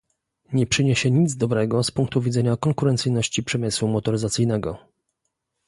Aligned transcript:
Nie 0.53 0.67
przyniesie 0.67 1.11
nic 1.11 1.35
dobrego 1.35 1.83
z 1.83 1.91
punktu 1.91 2.21
widzenia 2.21 2.57
konkurencyjności 2.57 3.43
przemysłu 3.43 3.87
motoryzacyjnego 3.87 4.77